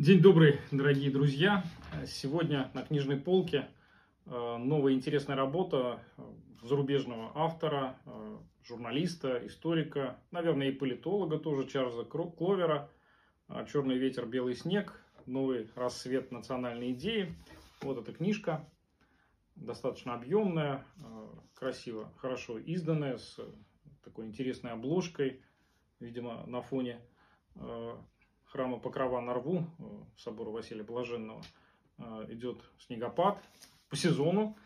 [0.00, 1.62] День добрый, дорогие друзья!
[2.06, 3.68] Сегодня на книжной полке
[4.24, 6.22] э, новая интересная работа э,
[6.62, 12.88] зарубежного автора, э, журналиста, историка, наверное, и политолога тоже, Чарльза Кловера
[13.70, 14.98] «Черный ветер, белый снег.
[15.26, 17.34] Новый рассвет национальной идеи».
[17.82, 18.66] Вот эта книжка,
[19.54, 20.86] достаточно объемная,
[21.52, 23.38] красиво, хорошо изданная, с
[24.02, 25.42] такой интересной обложкой,
[25.98, 27.02] видимо, на фоне
[28.52, 29.82] храма Покрова на Рву, э,
[30.16, 31.42] собора Василия Блаженного,
[31.98, 33.38] э, идет снегопад
[33.88, 34.56] по сезону.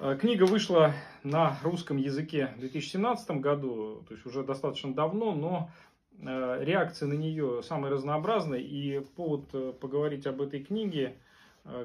[0.00, 5.70] Э, книга вышла на русском языке в 2017 году, то есть уже достаточно давно, но
[6.18, 8.62] реакции на нее самые разнообразные.
[8.62, 11.18] И повод поговорить об этой книге,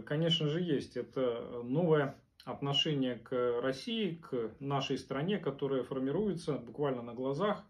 [0.06, 0.96] конечно же, есть.
[0.96, 7.66] Это новое отношение к России, к нашей стране, которое формируется буквально на глазах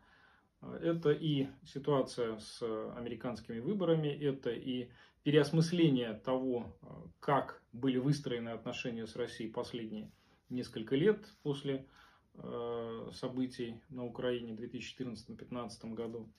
[0.82, 2.62] это и ситуация с
[2.96, 4.90] американскими выборами, это и
[5.24, 6.76] переосмысление того,
[7.20, 10.12] как были выстроены отношения с Россией последние
[10.50, 11.86] несколько лет после
[12.36, 16.30] э, событий на Украине в 2014-2015 году.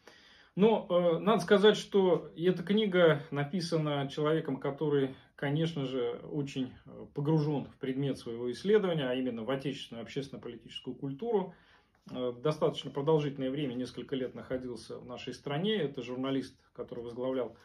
[0.54, 6.72] Но э, надо сказать, что эта книга написана человеком, который, конечно же, очень
[7.14, 11.54] погружен в предмет своего исследования, а именно в отечественную общественно-политическую культуру.
[12.10, 15.76] Э, достаточно продолжительное время, несколько лет находился в нашей стране.
[15.76, 17.56] Это журналист, который возглавлял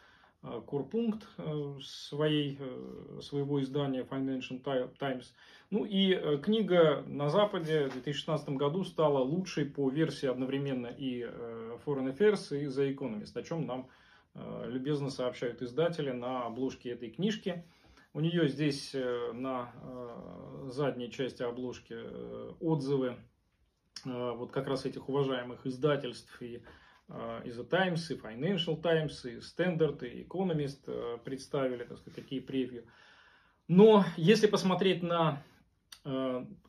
[0.42, 2.58] э, Корпункт э, своей,
[3.20, 5.34] своего издания Financial Times.
[5.70, 11.22] Ну и книга на Западе в 2016 году стала лучшей по версии одновременно и
[11.84, 13.88] Foreign Affairs, и The Economist, о чем нам
[14.64, 17.64] любезно сообщают издатели на обложке этой книжки.
[18.14, 19.70] У нее здесь на
[20.70, 21.96] задней части обложки
[22.60, 23.16] отзывы
[24.04, 26.62] вот как раз этих уважаемых издательств и,
[27.08, 32.16] э, и The Times, и Financial Times, и Standard, и Economist э, представили, так сказать,
[32.16, 32.84] такие превью.
[33.66, 35.42] Но если посмотреть на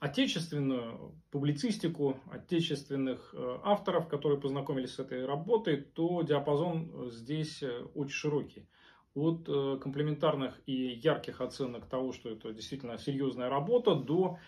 [0.02, 7.64] отечественную публицистику отечественных авторов, которые познакомились с этой работой, то диапазон здесь
[7.96, 8.68] очень широкий.
[9.14, 14.40] От комплементарных и ярких оценок того, что это действительно серьезная работа, до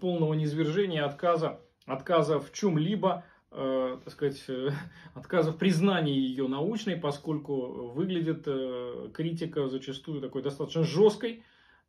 [0.00, 4.70] полного низвержения отказа отказа в чем-либо, э, так сказать, э,
[5.14, 11.42] отказа в признании ее научной, поскольку выглядит э, критика зачастую такой достаточно жесткой,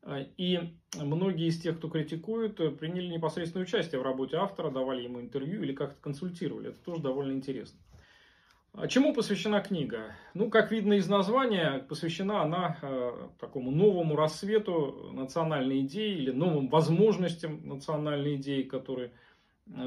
[0.03, 5.01] э, и многие из тех, кто критикует, э, приняли непосредственное участие в работе автора, давали
[5.01, 6.69] ему интервью или как-то консультировали.
[6.69, 7.79] Это тоже довольно интересно.
[8.79, 10.15] А чему посвящена книга?
[10.35, 16.67] Ну, как видно из названия, посвящена она э, такому новому рассвету национальной идеи или новым
[16.67, 19.13] возможностям национальной идеи, которые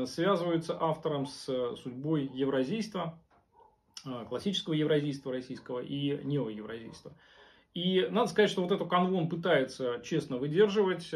[0.06, 3.18] связываются автором с э, судьбой евразийства,
[4.04, 7.12] э, классического евразийства российского и неоевразийства.
[7.72, 11.14] И надо сказать, что вот эту канву он пытается честно выдерживать.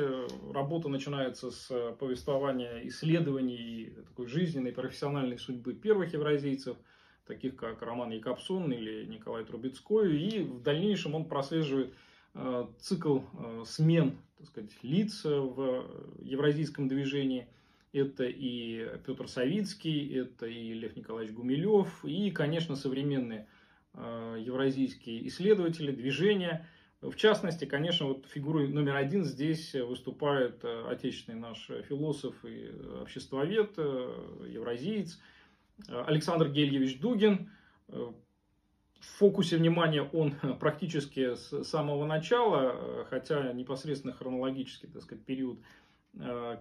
[0.53, 6.77] Работа начинается с повествования исследований такой жизненной, профессиональной судьбы первых евразийцев,
[7.27, 10.17] таких как Роман Якобсон или Николай Трубецкой.
[10.17, 11.93] И в дальнейшем он прослеживает
[12.79, 13.21] цикл
[13.65, 15.87] смен так сказать, лиц в
[16.23, 17.49] евразийском движении–
[17.95, 23.47] это и Петр Савицкий, это и Лев Николаевич Гумилев, и, конечно, современные
[23.95, 26.69] э, евразийские исследователи, движения.
[27.01, 32.69] В частности, конечно, вот фигурой номер один здесь выступает э, отечественный наш философ и
[33.03, 35.21] обществовед, э, евразиец
[35.89, 37.51] Александр Гельевич Дугин.
[37.87, 38.15] В
[39.19, 45.59] фокусе внимания он практически с самого начала, хотя непосредственно хронологический, так сказать, период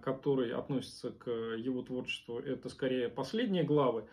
[0.02, 4.06] который относится к его творчеству, это скорее последние главы.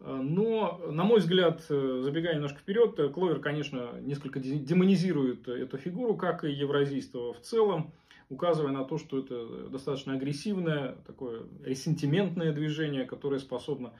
[0.00, 6.16] Э, но, на мой взгляд, э, забегая немножко вперед, Кловер, конечно, несколько демонизирует эту фигуру,
[6.16, 7.92] как и евразийство в целом,
[8.28, 13.92] указывая на то, что это достаточно агрессивное, такое ресентиментное движение, которое способно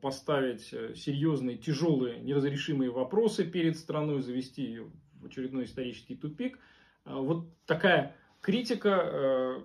[0.00, 0.62] поставить
[0.96, 4.90] серьезные, тяжелые, неразрешимые вопросы перед страной, завести ее
[5.20, 6.58] в очередной исторический тупик.
[7.04, 9.60] Вот такая критика э,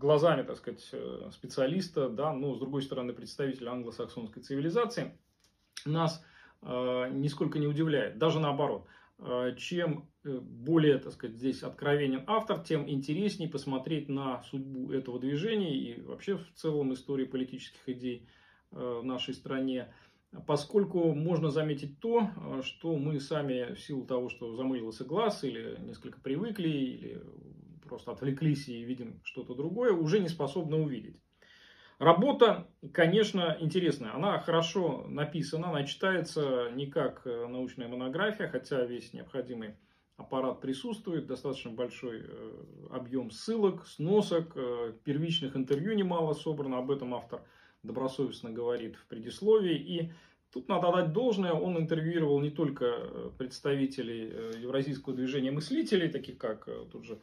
[0.00, 5.16] глазами, так сказать, э, специалиста, да, но с другой стороны представителя англосаксонской цивилизации
[5.84, 6.24] нас
[6.62, 8.86] э, нисколько не удивляет, даже наоборот.
[9.56, 16.00] Чем более, так сказать, здесь откровенен автор, тем интереснее посмотреть на судьбу этого движения и
[16.02, 18.28] вообще в целом истории политических идей
[18.70, 19.92] в нашей стране
[20.46, 22.30] поскольку можно заметить то,
[22.62, 27.22] что мы сами в силу того, что замылился глаз или несколько привыкли, или
[27.88, 31.16] просто отвлеклись и видим что-то другое, уже не способны увидеть.
[31.98, 34.14] Работа, конечно, интересная.
[34.14, 39.74] Она хорошо написана, она читается не как э, научная монография, хотя весь необходимый
[40.16, 42.24] аппарат присутствует, достаточно большой
[42.90, 44.56] объем ссылок, сносок,
[45.04, 47.42] первичных интервью немало собрано, об этом автор
[47.84, 49.76] добросовестно говорит в предисловии.
[49.76, 50.12] И
[50.52, 57.04] тут надо дать должное, он интервьюировал не только представителей евразийского движения мыслителей, таких как тут
[57.04, 57.20] же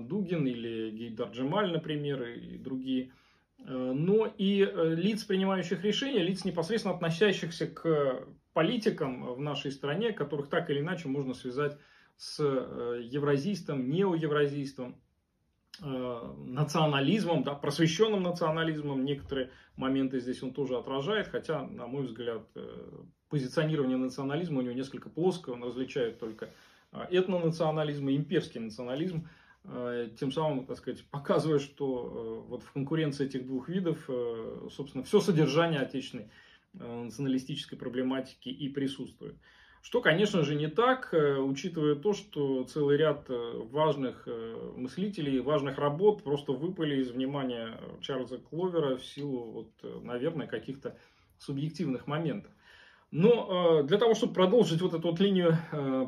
[0.00, 3.12] Дугин или Гейдар Джемаль, например, и другие,
[3.58, 10.70] но и лиц, принимающих решения, лиц, непосредственно относящихся к политикам в нашей стране, которых так
[10.70, 11.76] или иначе можно связать
[12.16, 14.96] с э, евразийством, неоевразийством,
[15.82, 19.04] э, национализмом, да, просвещенным национализмом.
[19.04, 24.72] Некоторые моменты здесь он тоже отражает, хотя, на мой взгляд, э, позиционирование национализма у него
[24.72, 26.48] несколько плоское, он различает только
[27.10, 29.28] этнонационализм и имперский национализм,
[30.18, 33.98] тем самым, так сказать, показывая, что вот в конкуренции этих двух видов,
[34.70, 36.30] собственно, все содержание отечественной
[36.74, 39.36] националистической проблематики и присутствует.
[39.86, 45.38] Что, конечно же, не так, э, учитывая то, что целый ряд э, важных э, мыслителей,
[45.38, 50.98] важных работ просто выпали из внимания Чарльза Кловера в силу, вот, наверное, каких-то
[51.38, 52.50] субъективных моментов.
[53.12, 55.56] Но для того, чтобы продолжить вот эту вот линию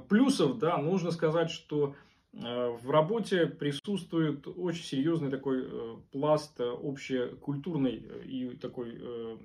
[0.09, 6.65] плюсов, да, нужно сказать, что Э, в работе присутствует очень серьезный такой э, пласт э,
[6.65, 7.95] общекультурной
[8.25, 8.97] и такой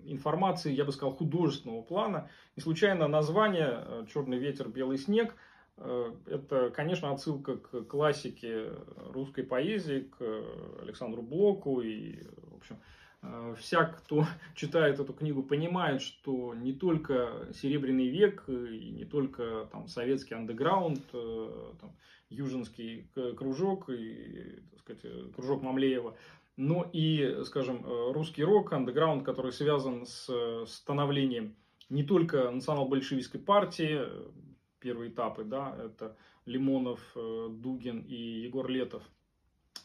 [0.06, 2.30] информации, я бы сказал, художественного плана.
[2.56, 5.36] Не случайно название «Черный ветер, белый снег»
[5.76, 8.74] это, конечно, отсылка к классике
[9.12, 10.22] русской поэзии, к
[10.84, 12.22] Александру Блоку и,
[12.52, 12.78] в общем,
[13.58, 14.26] всяк, кто
[14.56, 21.02] читает эту книгу, понимает, что не только Серебряный век и не только там, советский андеграунд,
[21.12, 21.96] там,
[22.30, 26.18] Южинский кружок и, так сказать, кружок Мамлеева,
[26.58, 31.56] но и, скажем, русский рок, андеграунд, который связан с становлением
[31.90, 34.02] не только национал-большевистской партии,
[34.80, 36.16] первые этапы, да, это
[36.46, 39.04] Лимонов, Дугин и Егор Летов,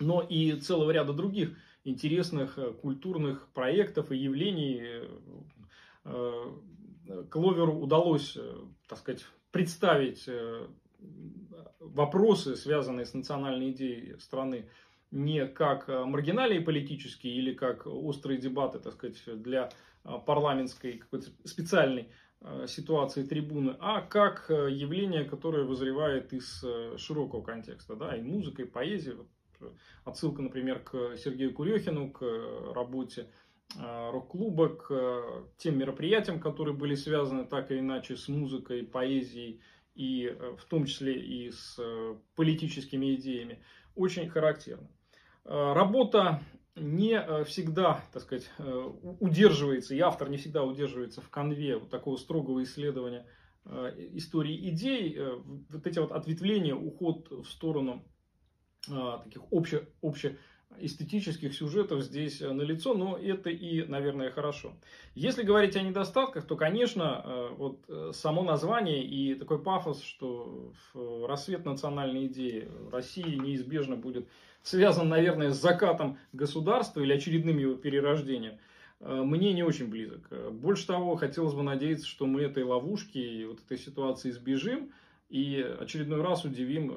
[0.00, 5.08] но и целого ряда других интересных культурных проектов и явлений.
[7.30, 8.36] Кловеру удалось,
[8.86, 10.28] так сказать, представить
[11.80, 14.68] вопросы, связанные с национальной идеей страны,
[15.10, 19.70] не как э, маргиналии политические или как острые дебаты, так сказать, для
[20.04, 22.08] э, парламентской какой-то специальной
[22.40, 26.64] э, ситуации трибуны, а как явление, которое вызревает из
[26.98, 29.14] широкого контекста, да, и музыка, и поэзия.
[29.14, 29.28] Вот
[30.04, 32.22] отсылка, например, к Сергею Курехину, к
[32.74, 33.30] работе
[33.78, 39.60] рок-клуба, к тем мероприятиям, которые были связаны так или иначе с музыкой, поэзией,
[39.98, 43.60] и э, в том числе и с э, политическими идеями,
[43.96, 44.88] очень характерно.
[45.44, 46.40] Э, работа
[46.76, 48.48] не всегда, так сказать,
[49.18, 53.26] удерживается, и автор не всегда удерживается в конве вот такого строгого исследования
[54.12, 55.18] истории идей.
[55.70, 58.06] Вот эти вот ответвления, уход в сторону
[59.24, 60.36] таких обще, обще
[60.80, 64.74] эстетических сюжетов здесь э, налицо, но это и, наверное, хорошо.
[65.14, 70.72] Если говорить о недостатках, то, конечно, э, вот э, само название и такой пафос, что
[71.26, 74.28] рассвет национальной идеи России неизбежно будет
[74.62, 78.58] связан, наверное, с закатом государства или очередным его перерождением,
[79.00, 80.28] мне не очень близок.
[80.50, 84.90] Больше того, хотелось бы надеяться, что мы этой ловушки и вот этой ситуации избежим
[85.30, 86.92] и очередной раз удивим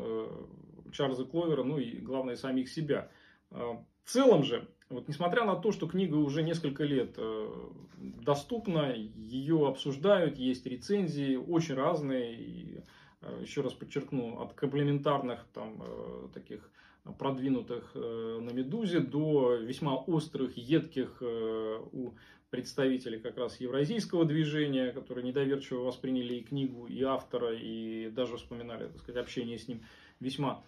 [0.92, 3.10] Чарльза Кловера, ну и, главное, самих себя–
[3.52, 8.94] а, в целом же, вот несмотря на то, что книга уже несколько лет э, доступна,
[8.96, 12.84] ее обсуждают, есть рецензии очень разные, и,
[13.22, 16.70] э, еще раз подчеркну, от комплементарных там э, таких
[17.18, 22.12] продвинутых на «Медузе» до весьма острых, едких у
[22.52, 28.86] представителей как раз евразийского движения, которые недоверчиво восприняли и книгу, и автора, и даже вспоминали,
[28.86, 29.82] так сказать, общение с ним.
[30.20, 30.64] Весьма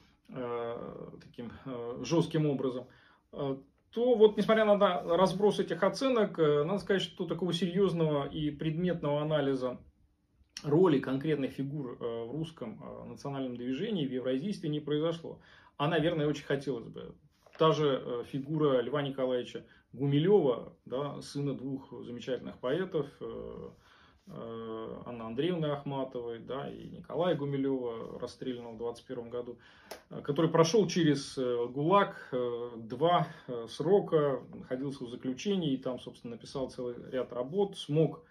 [1.21, 2.87] таким э, жестким образом,
[3.31, 3.57] э,
[3.91, 4.77] то вот, несмотря на
[5.17, 9.79] разброс этих оценок, надо сказать, что такого серьезного и предметного анализа
[10.63, 15.39] роли конкретных фигур в русском национальном движении, в евразийстве не произошло.
[15.77, 17.13] А, наверное, очень хотелось бы.
[17.59, 23.69] Та же фигура Льва Николаевича Гумилева, да, сына двух замечательных поэтов, Э,
[24.27, 29.57] Анны Андреевны Ахматовой, да, и Николая Гумилева, расстрелянного в 21 году,
[30.09, 32.33] э, который прошел через э, ГУЛАГ
[32.77, 33.27] два
[33.67, 38.25] срока, находился в заключении и там, собственно, написал целый ряд работ, смог,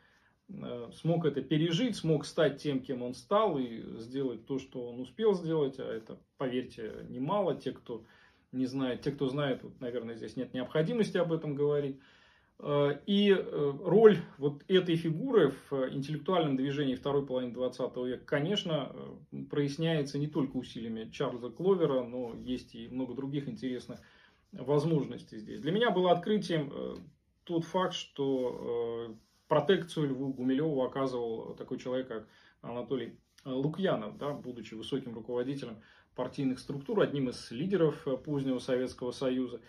[0.95, 5.35] смог это пережить, смог стать тем, кем он стал и сделать то, что он успел
[5.35, 8.03] сделать, а это, поверьте, немало, те, кто
[8.53, 11.99] не знает, те, кто знает, вот, наверное, здесь нет необходимости об этом говорить.
[12.63, 18.95] Э, и роль вот этой фигуры в интеллектуальном движении второй половины 20 века, конечно,
[19.51, 24.01] проясняется не только усилиями Чарльза Кловера, но есть и много других интересных
[24.53, 25.61] возможностей здесь.
[25.61, 26.73] Для меня было открытием
[27.45, 29.17] тот факт, что
[29.49, 32.29] протекцию Льву Гумилеву оказывал такой человек, как
[32.61, 35.79] Анатолий Лукьянов, да, будучи высоким руководителем
[36.15, 39.61] партийных структур, одним из лидеров позднего Советского Союза.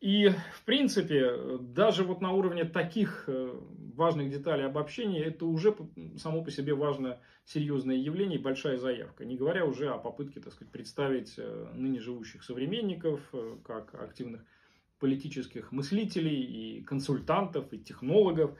[0.00, 3.52] И, в принципе, даже вот на уровне таких э,
[3.96, 5.74] важных деталей обобщения, это уже
[6.18, 9.24] само по себе важное, серьезное явление и большая заявка.
[9.24, 14.44] Не говоря уже о попытке, так сказать, представить э, ныне живущих современников э, как активных
[15.00, 18.56] политических мыслителей и консультантов, и технологов,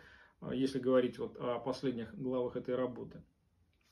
[0.52, 3.22] если говорить вот о последних главах этой работы.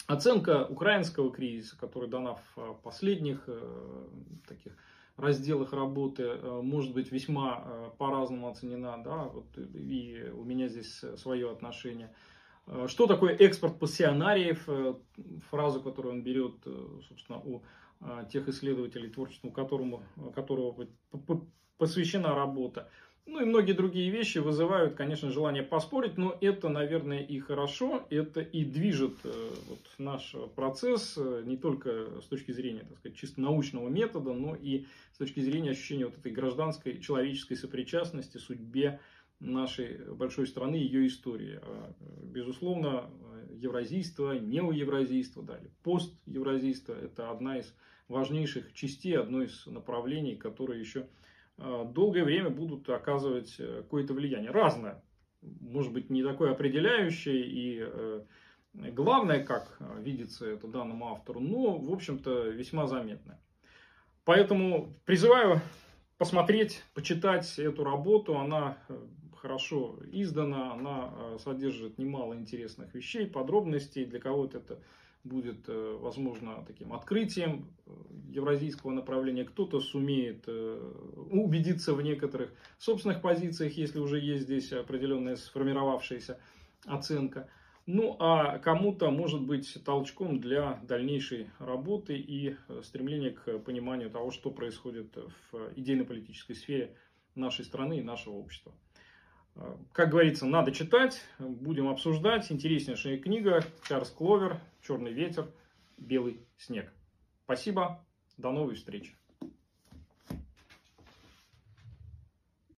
[0.07, 3.49] Оценка украинского кризиса, которая дана в последних
[4.47, 4.77] таких
[5.17, 11.51] разделах работы, э, может быть весьма по-разному оценена, да, вот и у меня здесь свое
[11.51, 12.15] отношение.
[12.89, 14.69] Что такое экспорт пассионариев,
[15.51, 16.55] фразу, которую он берет,
[17.09, 17.63] собственно, у
[18.29, 20.03] тех исследователей, творчеству которому,
[20.35, 20.89] которого
[21.79, 22.91] посвящена работа.
[23.27, 28.41] Ну и многие другие вещи вызывают, конечно, желание поспорить, но это, наверное, и хорошо, это
[28.41, 33.41] и движет э, вот, наш процесс э, не только с точки зрения, так сказать, чисто
[33.41, 39.01] научного метода, но и с точки зрения ощущения вот этой гражданской человеческой сопричастности судьбе
[39.41, 41.59] нашей большой страны, ее истории.
[41.61, 41.93] А,
[42.23, 43.11] безусловно,
[43.51, 47.75] евразийство, неоевразийство, да, или постевразийство– это одна из
[48.07, 51.07] важнейших частей, одно из направлений, которые еще Э,
[51.59, 54.51] долгое время будут оказывать э, какое-то влияние.
[54.51, 55.03] Разное.
[55.43, 58.25] Может быть, не такое определяющее и э,
[58.73, 63.41] главное, как видится это данному автору, но, в общем-то, весьма заметное.
[64.25, 65.61] Поэтому призываю
[66.19, 68.39] посмотреть, почитать эту работу.
[68.39, 68.77] Она
[69.37, 74.05] хорошо издана, она содержит немало интересных вещей, подробностей.
[74.05, 74.83] Для кого-то это
[75.27, 77.91] будет, э, возможно, таким открытием э,
[78.31, 79.45] евразийского направления.
[79.45, 80.93] Кто-то сумеет э,
[81.31, 86.39] убедиться в некоторых собственных позициях, если уже есть здесь определенная сформировавшаяся
[86.85, 87.49] оценка.
[87.87, 94.51] Ну, а кому-то может быть толчком для дальнейшей работы и стремления к пониманию того, что
[94.51, 95.17] происходит
[95.53, 96.97] в идейно-политической сфере
[97.37, 98.73] нашей страны и нашего общества.
[99.93, 102.53] Как говорится, надо читать, будем обсуждать.
[102.53, 105.51] Интереснейшая книга Чарльз Кловер «Черный ветер,
[105.97, 106.93] белый снег».
[107.45, 108.05] Спасибо,
[108.37, 109.15] до новой встречи.